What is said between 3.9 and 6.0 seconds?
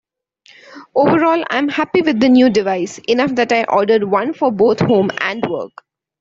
one for both home and work.